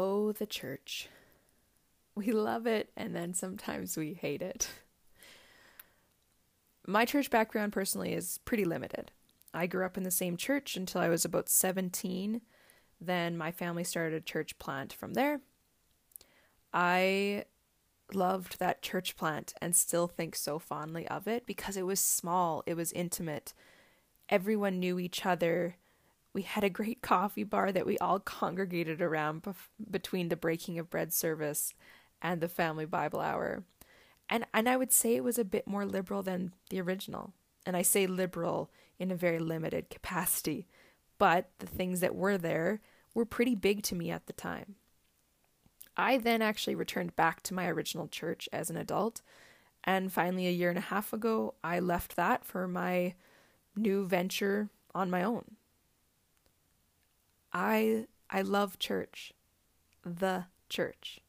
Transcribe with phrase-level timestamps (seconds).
[0.00, 1.08] Oh, the church.
[2.14, 4.68] We love it and then sometimes we hate it.
[6.86, 9.10] My church background personally is pretty limited.
[9.52, 12.42] I grew up in the same church until I was about 17.
[13.00, 15.40] Then my family started a church plant from there.
[16.72, 17.46] I
[18.14, 22.62] loved that church plant and still think so fondly of it because it was small,
[22.66, 23.52] it was intimate.
[24.28, 25.74] Everyone knew each other.
[26.38, 30.78] We had a great coffee bar that we all congregated around bef- between the breaking
[30.78, 31.74] of bread service
[32.22, 33.64] and the family Bible hour.
[34.30, 37.32] And and I would say it was a bit more liberal than the original.
[37.66, 38.70] And I say liberal
[39.00, 40.68] in a very limited capacity,
[41.18, 42.82] but the things that were there
[43.14, 44.76] were pretty big to me at the time.
[45.96, 49.22] I then actually returned back to my original church as an adult.
[49.82, 53.14] And finally, a year and a half ago, I left that for my
[53.74, 55.57] new venture on my own.
[57.52, 59.32] I I love church.
[60.04, 61.20] The church.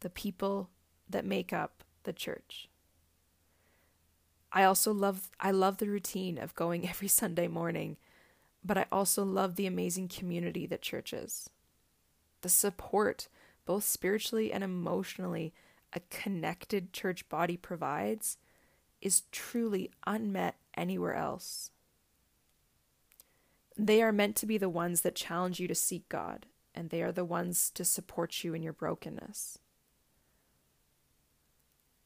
[0.00, 0.70] The people
[1.08, 2.68] that make up the church.
[4.52, 7.96] I also love I love the routine of going every Sunday morning,
[8.64, 11.50] but I also love the amazing community that church is
[12.42, 13.28] the support,
[13.64, 15.52] both spiritually and emotionally,
[15.92, 18.38] a connected church body provides
[19.00, 21.70] is truly unmet anywhere else.
[23.76, 27.02] They are meant to be the ones that challenge you to seek God, and they
[27.02, 29.58] are the ones to support you in your brokenness.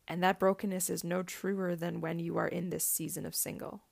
[0.09, 3.83] And that brokenness is no truer than when you are in this season of single.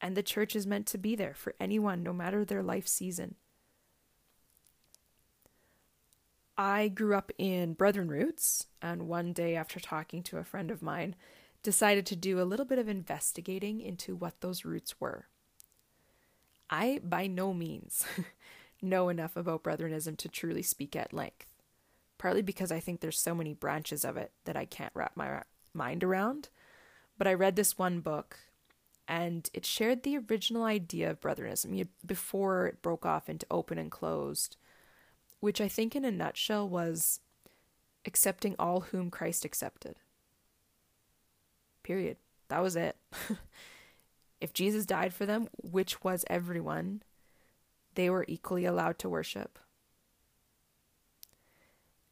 [0.00, 3.34] And the church is meant to be there for anyone, no matter their life season.
[6.56, 10.82] I grew up in Brethren Roots, and one day after talking to a friend of
[10.82, 11.16] mine,
[11.62, 15.26] decided to do a little bit of investigating into what those roots were.
[16.70, 18.04] I, by no means,
[18.82, 21.46] know enough about Brethrenism to truly speak at length,
[22.18, 25.42] partly because I think there's so many branches of it that I can't wrap my
[25.74, 26.48] mind around.
[27.18, 28.38] But I read this one book,
[29.06, 33.90] and it shared the original idea of Brethrenism before it broke off into open and
[33.90, 34.56] closed
[35.42, 37.18] which I think in a nutshell was
[38.06, 39.96] accepting all whom Christ accepted.
[41.82, 42.16] Period.
[42.48, 42.96] That was it.
[44.40, 47.02] if Jesus died for them, which was everyone,
[47.94, 49.58] they were equally allowed to worship.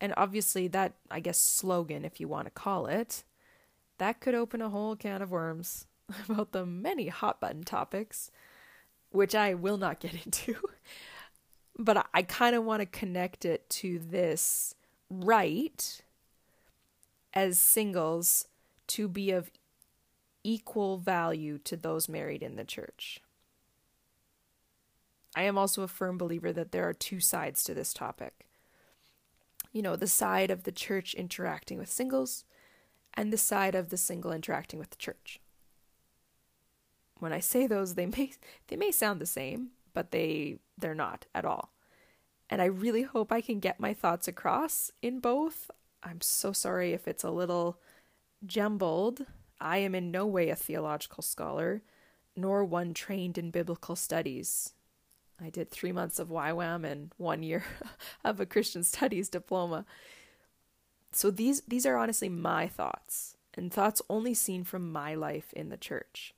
[0.01, 3.23] And obviously, that, I guess, slogan, if you want to call it,
[3.99, 5.87] that could open a whole can of worms
[6.29, 8.31] about the many hot button topics,
[9.11, 10.57] which I will not get into
[11.81, 14.75] but I, kind of want to connect it to this
[15.09, 16.03] right
[17.33, 18.47] as singles
[18.89, 19.51] to be of
[20.43, 23.21] equal value to those married in the church.
[25.37, 28.47] I am also a firm believer that there are two sides to this topic.
[29.73, 32.45] You know, the side of the church interacting with singles
[33.15, 35.41] and the side of the single interacting with the church.
[37.19, 38.33] When I say those, they may
[38.69, 41.73] they may sound the same, but they they're not at all.
[42.49, 45.71] And I really hope I can get my thoughts across in both.
[46.03, 47.79] I'm so sorry if it's a little
[48.45, 49.27] jumbled.
[49.61, 51.83] I am in no way a theological scholar,
[52.37, 54.73] nor one trained in biblical studies.
[55.41, 57.65] I did three months of YWAM and one year
[58.25, 59.85] of a Christian studies diploma.
[61.13, 65.69] So these these are honestly my thoughts, and thoughts only seen from my life in
[65.69, 66.35] the church.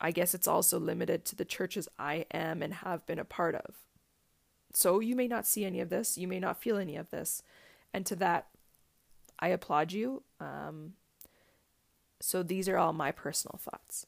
[0.00, 3.54] I guess it's also limited to the churches I am and have been a part
[3.54, 3.76] of.
[4.74, 7.42] So you may not see any of this, you may not feel any of this.
[7.94, 8.48] And to that,
[9.38, 10.22] I applaud you.
[10.40, 10.94] Um,
[12.22, 14.06] so these are all my personal thoughts.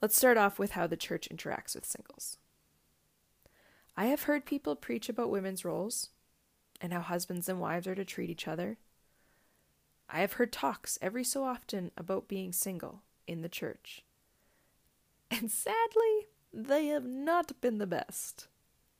[0.00, 2.38] Let's start off with how the church interacts with singles.
[3.96, 6.10] I have heard people preach about women's roles,
[6.80, 8.78] and how husbands and wives are to treat each other.
[10.08, 14.04] I have heard talks every so often about being single in the church.
[15.30, 18.48] And sadly, they have not been the best.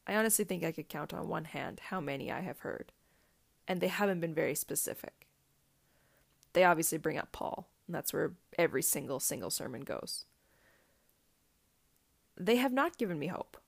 [0.08, 2.92] I honestly think I could count on one hand how many I have heard,
[3.68, 5.26] and they haven't been very specific.
[6.54, 10.24] They obviously bring up Paul, and that's where every single single sermon goes.
[12.38, 13.58] They have not given me hope,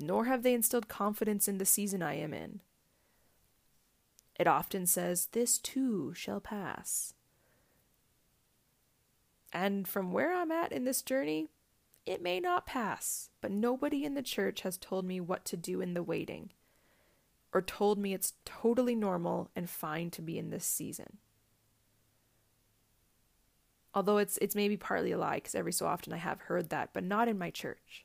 [0.00, 2.60] nor have they instilled confidence in the season I am in.
[4.36, 7.12] It often says, This too shall pass.
[9.52, 11.50] And from where I'm at in this journey,
[12.06, 15.80] it may not pass, but nobody in the church has told me what to do
[15.80, 16.50] in the waiting,
[17.52, 21.18] or told me it's totally normal and fine to be in this season.
[23.94, 26.90] Although it's it's maybe partly a lie because every so often I have heard that,
[26.92, 28.04] but not in my church.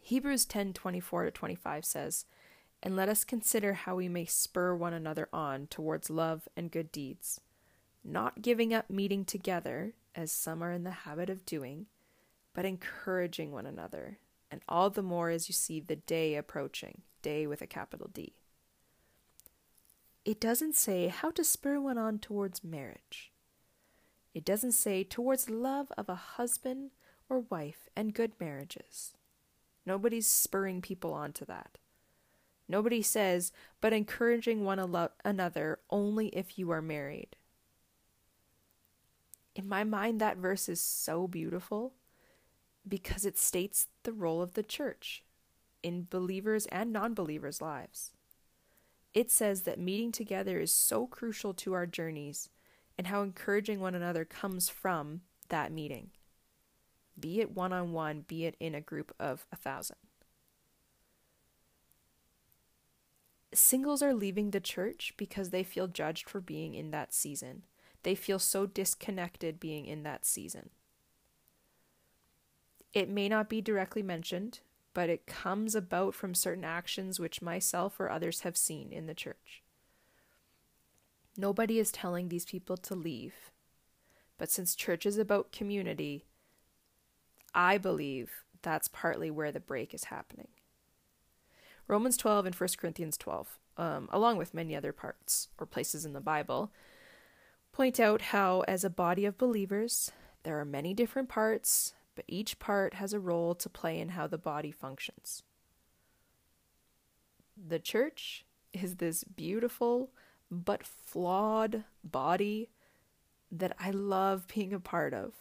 [0.00, 2.26] Hebrews 10:24 to 25 says,
[2.82, 6.90] "And let us consider how we may spur one another on towards love and good
[6.90, 7.40] deeds,
[8.02, 11.86] not giving up meeting together as some are in the habit of doing,
[12.52, 14.18] but encouraging one another,
[14.50, 18.34] and all the more as you see the day approaching, day with a capital D."
[20.24, 23.32] It doesn't say how to spur one on towards marriage.
[24.34, 26.92] It doesn't say towards love of a husband
[27.28, 29.14] or wife and good marriages.
[29.84, 31.78] Nobody's spurring people on to that.
[32.68, 34.78] Nobody says, but encouraging one
[35.24, 37.36] another only if you are married.
[39.54, 41.92] In my mind, that verse is so beautiful
[42.86, 45.22] because it states the role of the church
[45.82, 48.12] in believers and non believers' lives.
[49.14, 52.48] It says that meeting together is so crucial to our journeys
[52.96, 56.10] and how encouraging one another comes from that meeting
[57.18, 59.96] be it one on one, be it in a group of a thousand.
[63.54, 67.64] Singles are leaving the church because they feel judged for being in that season.
[68.02, 70.70] They feel so disconnected being in that season.
[72.92, 74.60] It may not be directly mentioned,
[74.94, 79.14] but it comes about from certain actions which myself or others have seen in the
[79.14, 79.62] church.
[81.36, 83.50] Nobody is telling these people to leave,
[84.36, 86.26] but since church is about community,
[87.54, 90.48] I believe that's partly where the break is happening.
[91.88, 96.12] Romans 12 and 1 Corinthians 12, um, along with many other parts or places in
[96.12, 96.70] the Bible,
[97.72, 102.58] point out how, as a body of believers, there are many different parts, but each
[102.58, 105.42] part has a role to play in how the body functions.
[107.56, 110.10] The church is this beautiful
[110.50, 112.68] but flawed body
[113.50, 115.34] that I love being a part of.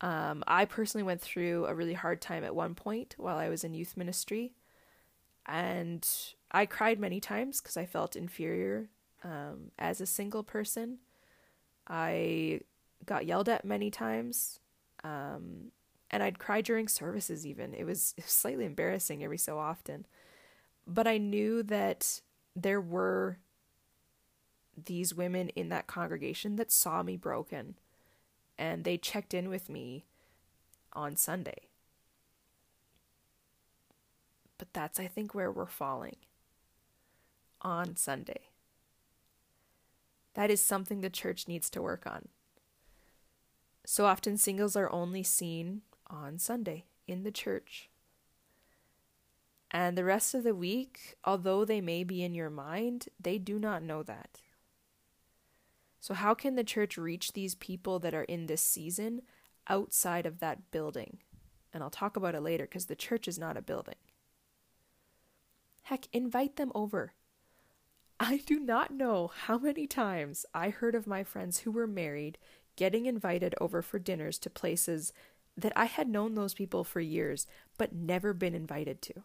[0.00, 3.64] Um, I personally went through a really hard time at one point while I was
[3.64, 4.54] in youth ministry,
[5.46, 6.06] and
[6.50, 8.88] I cried many times because I felt inferior
[9.24, 10.98] um, as a single person.
[11.88, 12.60] I
[13.04, 14.60] got yelled at many times,
[15.04, 15.72] um,
[16.10, 17.46] and I'd cry during services.
[17.46, 20.06] Even it was, it was slightly embarrassing every so often,
[20.86, 22.20] but I knew that
[22.54, 23.38] there were
[24.84, 27.76] these women in that congregation that saw me broken
[28.58, 30.04] and they checked in with me
[30.92, 31.68] on Sunday.
[34.58, 36.16] But that's, I think, where we're falling
[37.60, 38.48] on Sunday.
[40.36, 42.28] That is something the church needs to work on.
[43.86, 47.88] So often, singles are only seen on Sunday in the church.
[49.70, 53.58] And the rest of the week, although they may be in your mind, they do
[53.58, 54.42] not know that.
[56.00, 59.22] So, how can the church reach these people that are in this season
[59.68, 61.18] outside of that building?
[61.72, 63.96] And I'll talk about it later because the church is not a building.
[65.84, 67.14] Heck, invite them over.
[68.18, 72.38] I do not know how many times I heard of my friends who were married
[72.74, 75.12] getting invited over for dinners to places
[75.56, 77.46] that I had known those people for years
[77.78, 79.24] but never been invited to.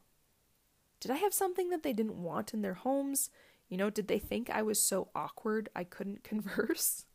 [1.00, 3.30] Did I have something that they didn't want in their homes?
[3.70, 7.06] You know, did they think I was so awkward I couldn't converse?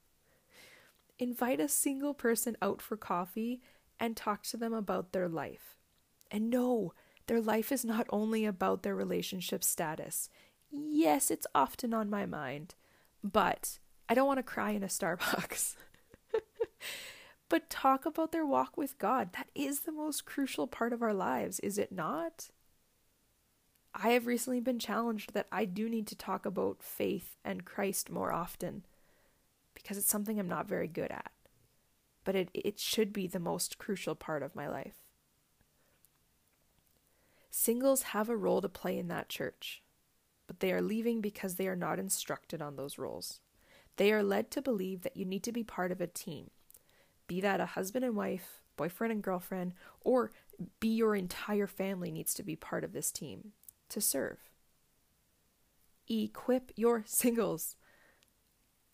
[1.19, 3.61] Invite a single person out for coffee
[4.01, 5.77] and talk to them about their life.
[6.31, 6.93] And no,
[7.27, 10.29] their life is not only about their relationship status.
[10.71, 12.75] Yes, it's often on my mind,
[13.23, 15.77] but I don't want to cry in a Starbucks.
[17.49, 19.33] but talk about their walk with God.
[19.35, 22.51] That is the most crucial part of our lives, is it not?
[23.95, 28.11] I have recently been challenged that I do need to talk about faith and Christ
[28.11, 28.85] more often
[29.75, 31.33] because it's something I'm not very good at.
[32.25, 34.97] But it, it should be the most crucial part of my life.
[37.51, 39.83] Singles have a role to play in that church,
[40.47, 43.41] but they are leaving because they are not instructed on those roles.
[43.97, 46.51] They are led to believe that you need to be part of a team,
[47.27, 50.31] be that a husband and wife, boyfriend and girlfriend, or
[50.81, 53.53] be your entire family needs to be part of this team
[53.89, 54.39] to serve.
[56.09, 57.77] Equip your singles.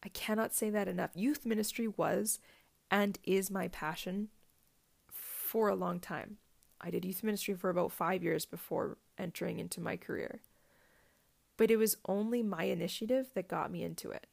[0.05, 1.11] I cannot say that enough.
[1.15, 2.39] Youth ministry was
[2.91, 4.29] and is my passion
[5.11, 6.39] for a long time.
[6.81, 10.41] I did youth ministry for about five years before entering into my career.
[11.62, 14.26] But it was only my initiative that got me into it.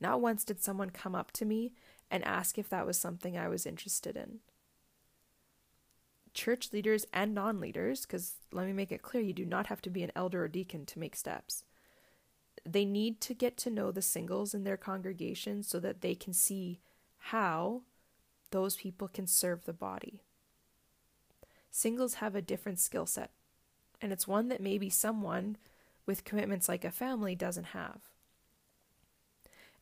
[0.00, 1.74] Not once did someone come up to me
[2.10, 4.40] and ask if that was something I was interested in
[6.34, 9.80] church leaders and non leaders, because let me make it clear you do not have
[9.82, 11.62] to be an elder or deacon to make steps.
[12.66, 16.32] they need to get to know the singles in their congregation so that they can
[16.32, 16.80] see
[17.30, 17.82] how
[18.50, 20.24] those people can serve the body.
[21.70, 23.30] Singles have a different skill set,
[24.00, 25.56] and it's one that maybe someone
[26.06, 28.00] with commitments like a family doesn't have.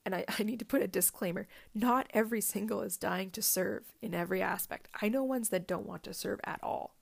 [0.05, 3.93] And I, I need to put a disclaimer not every single is dying to serve
[4.01, 4.89] in every aspect.
[5.01, 6.95] I know ones that don't want to serve at all,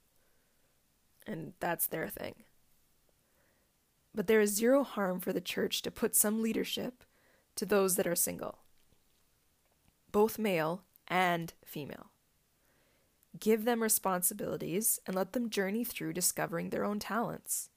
[1.26, 2.34] and that's their thing.
[4.14, 7.04] But there is zero harm for the church to put some leadership
[7.56, 8.58] to those that are single,
[10.10, 12.10] both male and female.
[13.38, 17.70] Give them responsibilities and let them journey through discovering their own talents.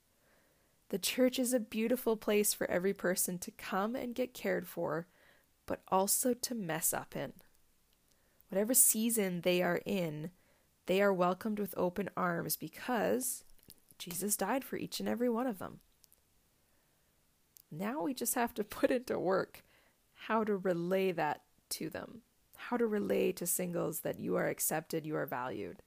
[0.92, 5.08] The church is a beautiful place for every person to come and get cared for,
[5.66, 7.32] but also to mess up in.
[8.50, 10.32] Whatever season they are in,
[10.88, 13.46] they are welcomed with open arms because
[13.98, 15.80] Jesus died for each and every one of them.
[17.72, 19.64] Now we just have to put into work
[20.28, 22.24] how to relay that to them,
[22.58, 25.84] how to relay to singles that you are accepted, you are valued.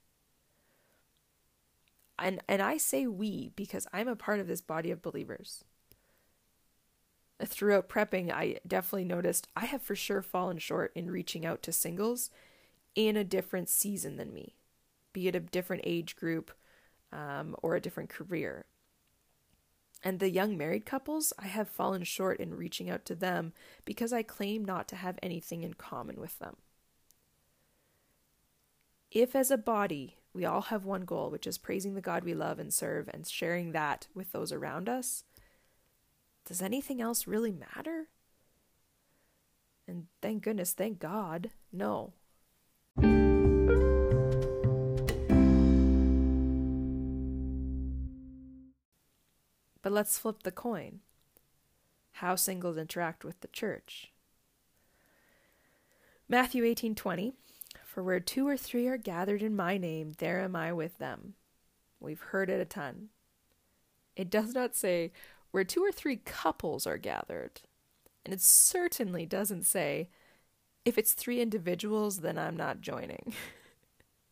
[2.18, 5.64] And and I say we because I'm a part of this body of believers.
[7.44, 11.72] Throughout prepping, I definitely noticed I have for sure fallen short in reaching out to
[11.72, 12.30] singles
[12.94, 14.54] in a different season than me,
[15.12, 16.52] be it a different age group
[17.12, 18.66] um, or a different career.
[20.04, 23.52] And the young married couples, I have fallen short in reaching out to them
[23.84, 26.56] because I claim not to have anything in common with them.
[29.10, 32.34] If, as a body, we all have one goal, which is praising the God we
[32.34, 35.22] love and serve and sharing that with those around us,
[36.44, 38.08] does anything else really matter?
[39.86, 42.12] And thank goodness, thank God, no.
[49.82, 51.00] But let's flip the coin.
[52.12, 54.12] How singles interact with the church.
[56.28, 57.34] Matthew 18:20
[57.94, 61.34] For where two or three are gathered in my name there am I with them.
[62.00, 63.10] We've heard it a ton.
[64.16, 65.12] It does not say
[65.52, 67.60] where two or three couples are gathered.
[68.24, 70.08] And it certainly doesn't say
[70.84, 73.32] if it's three individuals then I'm not joining.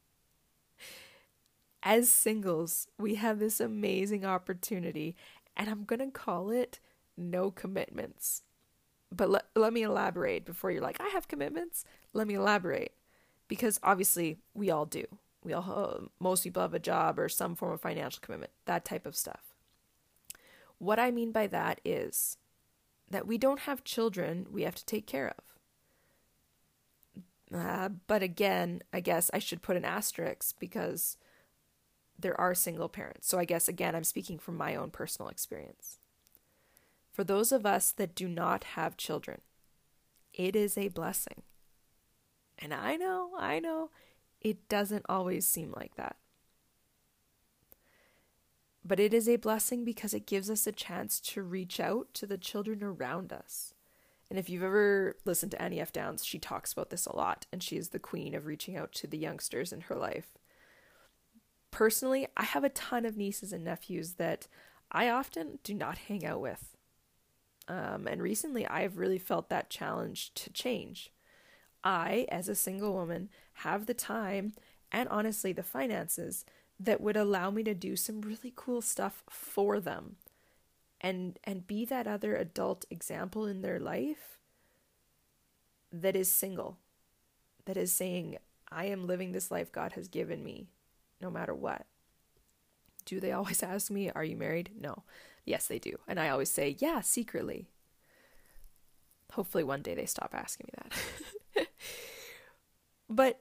[1.85, 5.14] As singles, we have this amazing opportunity
[5.57, 6.81] and I'm going to call it
[7.16, 8.42] no commitments.
[9.12, 11.85] But let, let me elaborate before you're like, I have commitments.
[12.12, 12.92] Let me elaborate.
[13.52, 15.04] Because obviously, we all do.
[15.44, 18.87] We all, uh, most people have a job or some form of financial commitment, that
[18.87, 19.52] type of stuff.
[20.78, 22.38] What I mean by that is
[23.11, 25.35] that we don't have children we have to take care
[27.52, 27.61] of.
[27.61, 31.18] Uh, but again, I guess I should put an asterisk because
[32.18, 33.28] there are single parents.
[33.28, 35.99] So I guess, again, I'm speaking from my own personal experience.
[37.12, 39.42] For those of us that do not have children,
[40.32, 41.42] it is a blessing.
[42.62, 43.90] And I know, I know,
[44.40, 46.16] it doesn't always seem like that.
[48.85, 52.26] But it is a blessing because it gives us a chance to reach out to
[52.26, 53.75] the children around us.
[54.28, 55.92] And if you've ever listened to Annie F.
[55.92, 58.92] Downs, she talks about this a lot, and she is the queen of reaching out
[58.95, 60.38] to the youngsters in her life
[61.73, 64.47] personally, I have a ton of nieces and nephews that
[64.92, 66.76] I often do not hang out with.
[67.66, 71.11] Um, and recently, I've really felt that challenge to change.
[71.85, 74.55] I, as a single woman, have the time
[74.91, 76.45] and honestly the finances
[76.79, 80.17] that would allow me to do some really cool stuff for them
[81.01, 84.39] and and be that other adult example in their life
[85.93, 86.79] that is single
[87.65, 88.39] that is saying
[88.71, 90.69] I am living this life God has given me
[91.21, 91.87] no matter what.
[93.05, 94.71] Do they always ask me, Are you married?
[94.79, 95.05] No.
[95.45, 95.99] Yes, they do.
[96.07, 97.69] And I always say, Yeah, secretly.
[99.33, 100.99] Hopefully, one day they stop asking me that.
[103.12, 103.40] but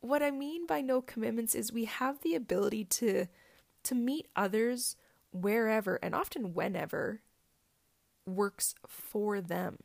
[0.00, 3.26] what I mean by no commitments is we have the ability to
[3.84, 4.96] to meet others
[5.32, 7.20] wherever and often whenever
[8.26, 9.78] works for them.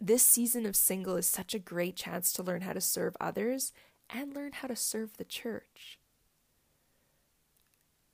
[0.00, 3.72] This season of single is such a great chance to learn how to serve others
[4.10, 5.98] and learn how to serve the church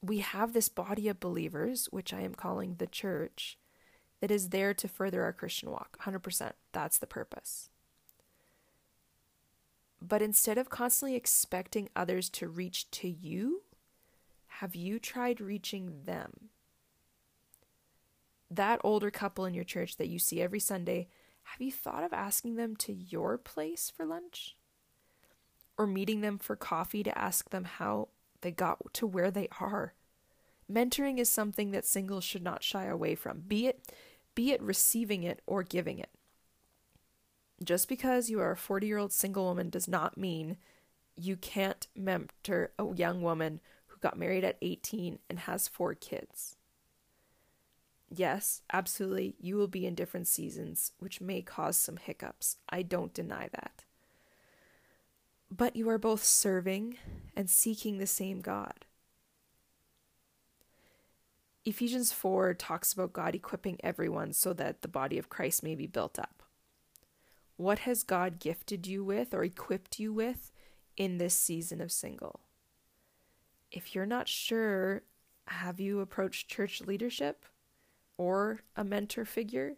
[0.03, 3.59] we have this body of believers, which I am calling the church,
[4.21, 5.99] that is there to further our Christian walk.
[6.03, 6.53] 100%.
[6.73, 7.70] That's the purpose.
[10.03, 13.63] But instead of constantly expecting others to reach to you,
[14.47, 16.51] have you tried reaching them?
[18.51, 21.09] That older couple in your church that you see every Sunday,
[21.43, 24.57] have you thought of asking them to your place for lunch?
[25.79, 28.09] Or meeting them for coffee to ask them how
[28.41, 29.95] they got to where they are.
[30.71, 33.93] Mentoring is something that singles should not shy away from, be it
[34.35, 36.11] be it receiving it or giving it.
[37.63, 40.57] Just because you are a 40 year old single woman does not mean
[41.17, 46.57] you can't mentor a young woman who got married at 18 and has four kids.
[48.09, 52.57] Yes, absolutely, you will be in different seasons, which may cause some hiccups.
[52.69, 53.85] I don't deny that.
[55.51, 56.97] But you are both serving
[57.37, 58.87] and seeking the same God.
[61.65, 65.87] Ephesians 4 talks about God equipping everyone so that the body of Christ may be
[65.87, 66.40] built up.
[67.61, 70.51] What has God gifted you with or equipped you with
[70.97, 72.41] in this season of single?
[73.71, 75.03] If you're not sure,
[75.45, 77.45] have you approached church leadership
[78.17, 79.75] or a mentor figure?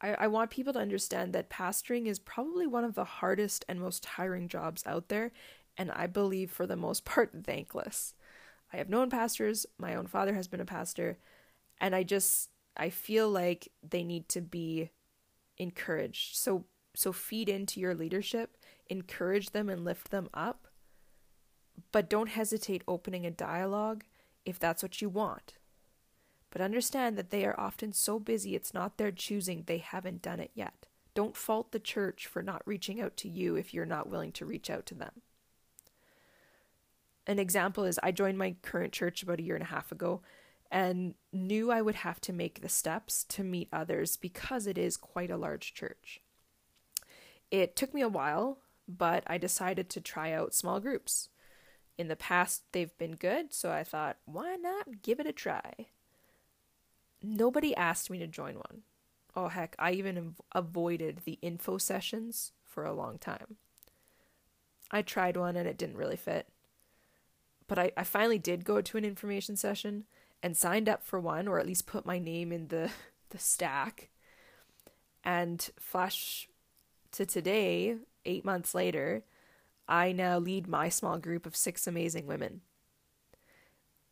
[0.00, 3.78] I, I want people to understand that pastoring is probably one of the hardest and
[3.78, 5.30] most tiring jobs out there,
[5.78, 8.14] and I believe for the most part thankless.
[8.72, 11.18] I have known pastors, my own father has been a pastor,
[11.80, 14.90] and I just I feel like they need to be
[15.60, 16.36] encouraged.
[16.36, 16.64] So
[16.94, 18.56] so feed into your leadership,
[18.88, 20.66] encourage them and lift them up.
[21.92, 24.04] But don't hesitate opening a dialogue
[24.44, 25.54] if that's what you want.
[26.50, 30.40] But understand that they are often so busy it's not their choosing, they haven't done
[30.40, 30.86] it yet.
[31.14, 34.46] Don't fault the church for not reaching out to you if you're not willing to
[34.46, 35.22] reach out to them.
[37.26, 40.22] An example is I joined my current church about a year and a half ago
[40.70, 44.96] and knew I would have to make the steps to meet others because it is
[44.96, 46.20] quite a large church.
[47.50, 51.28] It took me a while, but I decided to try out small groups.
[51.98, 55.88] In the past, they've been good, so I thought, why not give it a try?
[57.22, 58.82] Nobody asked me to join one.
[59.36, 63.56] Oh, heck, I even avoided the info sessions for a long time.
[64.90, 66.48] I tried one and it didn't really fit.
[67.68, 70.04] But I, I finally did go to an information session
[70.42, 72.90] and signed up for one, or at least put my name in the,
[73.30, 74.08] the stack.
[75.22, 76.48] And flash
[77.12, 79.24] to today, eight months later,
[79.88, 82.60] I now lead my small group of six amazing women.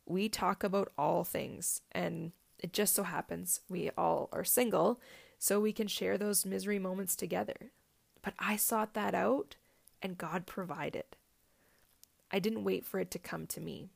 [0.05, 4.99] We talk about all things, and it just so happens we all are single,
[5.37, 7.71] so we can share those misery moments together.
[8.21, 9.55] But I sought that out,
[10.01, 11.05] and God provided.
[12.31, 13.89] I didn't wait for it to come to me.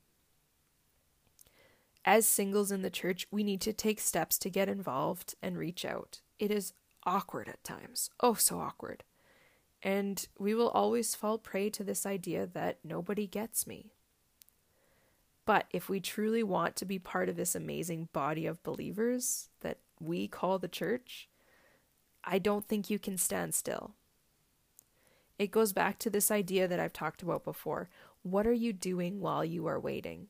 [2.06, 5.86] As singles in the church, we need to take steps to get involved and reach
[5.86, 6.20] out.
[6.38, 6.74] It is
[7.06, 8.10] awkward at times.
[8.20, 9.04] Oh, so awkward.
[9.82, 13.92] And we will always fall prey to this idea that nobody gets me.
[15.46, 19.78] But if we truly want to be part of this amazing body of believers that
[20.00, 21.28] we call the church,
[22.24, 23.92] I don't think you can stand still.
[25.38, 27.90] It goes back to this idea that I've talked about before.
[28.22, 30.28] What are you doing while you are waiting?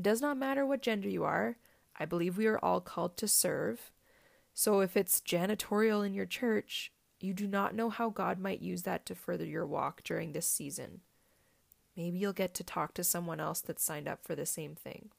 [0.00, 1.58] It does not matter what gender you are.
[1.94, 3.92] I believe we are all called to serve.
[4.54, 8.84] So if it's janitorial in your church, you do not know how God might use
[8.84, 11.02] that to further your walk during this season.
[11.98, 15.10] Maybe you'll get to talk to someone else that signed up for the same thing.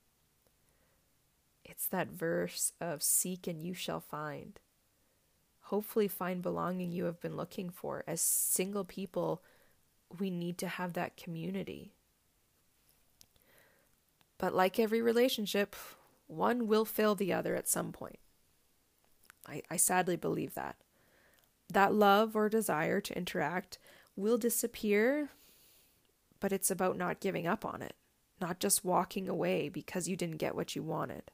[1.63, 4.59] It's that verse of seek and you shall find.
[5.65, 8.03] Hopefully, find belonging you have been looking for.
[8.07, 9.43] As single people,
[10.17, 11.93] we need to have that community.
[14.41, 15.77] But like every relationship,
[16.27, 18.19] one will fail the other at some point.
[19.47, 20.75] I, I sadly believe that.
[21.71, 23.79] That love or desire to interact
[24.17, 25.29] will disappear
[26.41, 27.95] but it's about not giving up on it,
[28.41, 31.31] not just walking away because you didn't get what you wanted.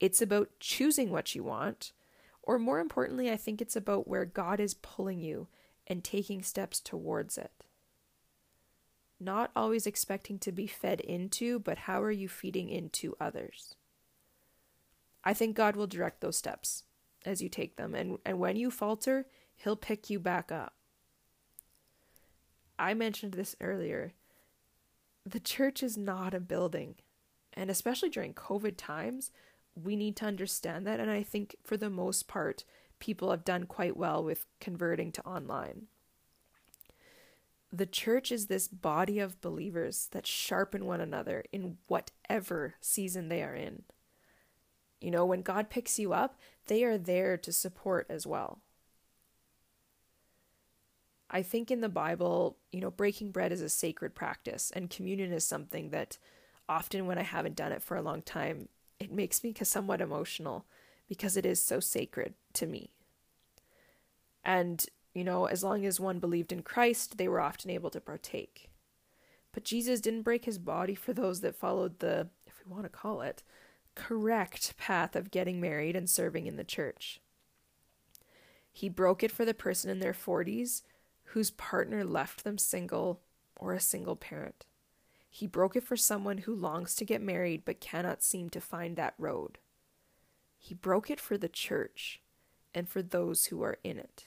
[0.00, 1.92] It's about choosing what you want,
[2.42, 5.46] or more importantly, I think it's about where God is pulling you
[5.86, 7.52] and taking steps towards it.
[9.20, 13.74] Not always expecting to be fed into, but how are you feeding into others?
[15.24, 16.82] I think God will direct those steps
[17.24, 20.74] as you take them, and, and when you falter, He'll pick you back up.
[22.78, 24.12] I mentioned this earlier.
[25.24, 26.96] The church is not a building.
[27.52, 29.30] And especially during COVID times,
[29.80, 31.00] we need to understand that.
[31.00, 32.64] And I think for the most part,
[32.98, 35.86] people have done quite well with converting to online.
[37.74, 43.42] The church is this body of believers that sharpen one another in whatever season they
[43.42, 43.82] are in.
[45.00, 48.60] You know, when God picks you up, they are there to support as well.
[51.28, 55.32] I think in the Bible, you know, breaking bread is a sacred practice, and communion
[55.32, 56.16] is something that
[56.68, 58.68] often when I haven't done it for a long time,
[59.00, 60.64] it makes me somewhat emotional
[61.08, 62.92] because it is so sacred to me.
[64.44, 68.00] And, you know, as long as one believed in Christ, they were often able to
[68.00, 68.68] partake.
[69.52, 72.88] But Jesus didn't break his body for those that followed the, if we want to
[72.88, 73.44] call it,
[73.94, 77.20] correct path of getting married and serving in the church.
[78.72, 80.82] He broke it for the person in their 40s
[81.28, 83.20] whose partner left them single
[83.56, 84.66] or a single parent.
[85.30, 88.96] He broke it for someone who longs to get married but cannot seem to find
[88.96, 89.58] that road.
[90.58, 92.20] He broke it for the church
[92.74, 94.26] and for those who are in it,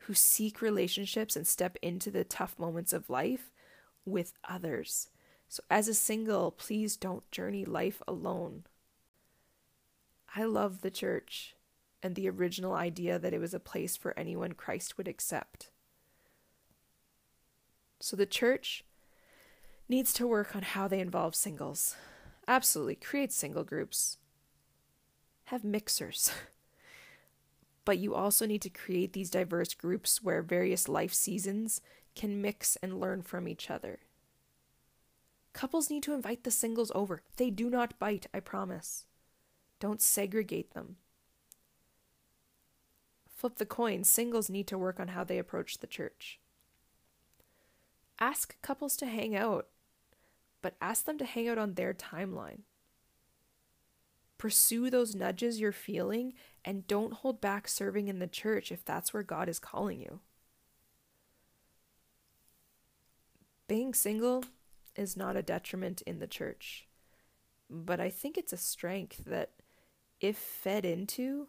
[0.00, 3.50] who seek relationships and step into the tough moments of life
[4.04, 5.08] with others.
[5.48, 8.64] So, as a single, please don't journey life alone.
[10.34, 11.56] I love the church
[12.02, 15.70] and the original idea that it was a place for anyone Christ would accept.
[17.98, 18.84] So, the church
[19.88, 21.96] needs to work on how they involve singles.
[22.48, 24.18] Absolutely, create single groups,
[25.46, 26.30] have mixers.
[27.90, 31.80] but you also need to create these diverse groups where various life seasons
[32.14, 33.98] can mix and learn from each other.
[35.52, 37.24] Couples need to invite the singles over.
[37.36, 39.06] They do not bite, I promise.
[39.80, 40.98] Don't segregate them.
[43.28, 44.04] Flip the coin.
[44.04, 46.38] Singles need to work on how they approach the church.
[48.20, 49.66] Ask couples to hang out,
[50.62, 52.60] but ask them to hang out on their timeline.
[54.40, 56.32] Pursue those nudges you're feeling
[56.64, 60.20] and don't hold back serving in the church if that's where God is calling you.
[63.68, 64.46] Being single
[64.96, 66.88] is not a detriment in the church,
[67.68, 69.50] but I think it's a strength that,
[70.22, 71.48] if fed into,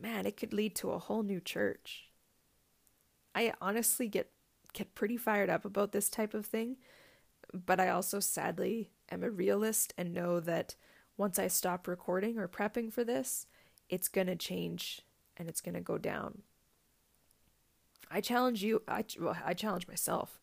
[0.00, 2.10] man, it could lead to a whole new church.
[3.32, 4.32] I honestly get
[4.72, 6.78] get pretty fired up about this type of thing,
[7.52, 10.74] but I also sadly am a realist and know that
[11.16, 13.46] once I stop recording or prepping for this,
[13.88, 15.02] it's going to change
[15.36, 16.42] and it's going to go down.
[18.10, 20.40] I challenge you, I, well, I challenge myself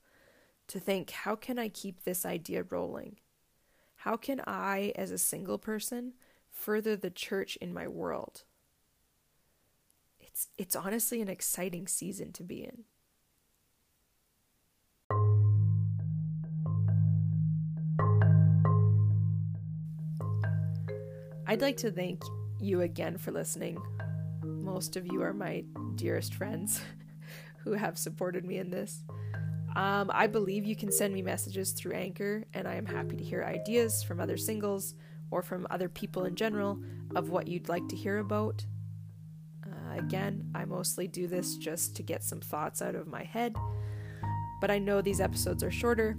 [0.67, 3.17] to think how can I keep this idea rolling?
[3.97, 6.13] How can I, as a single person,
[6.49, 8.43] further the church in my world?
[10.19, 12.85] It's, it's honestly an exciting season to be in.
[21.51, 22.23] I'd like to thank
[22.61, 23.77] you again for listening.
[24.41, 26.79] Most of you are my dearest friends
[27.65, 29.03] who have supported me in this.
[29.75, 33.23] Um, I believe you can send me messages through Anchor, and I am happy to
[33.25, 34.95] hear ideas from other singles
[35.29, 36.81] or from other people in general
[37.17, 38.65] of what you'd like to hear about.
[39.65, 43.57] Uh, again, I mostly do this just to get some thoughts out of my head,
[44.61, 46.17] but I know these episodes are shorter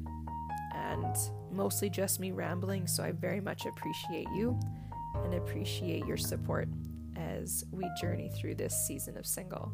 [0.74, 1.16] and
[1.50, 4.60] mostly just me rambling, so I very much appreciate you
[5.32, 6.68] and appreciate your support
[7.16, 9.72] as we journey through this season of single.